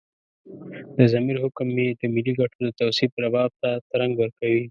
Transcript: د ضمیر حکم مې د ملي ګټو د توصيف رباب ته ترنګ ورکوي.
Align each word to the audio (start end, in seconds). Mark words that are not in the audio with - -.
د 0.97 0.97
ضمیر 1.13 1.37
حکم 1.43 1.67
مې 1.75 1.87
د 1.99 2.01
ملي 2.13 2.33
ګټو 2.39 2.57
د 2.63 2.69
توصيف 2.79 3.11
رباب 3.23 3.51
ته 3.61 3.69
ترنګ 3.91 4.11
ورکوي. 4.17 4.59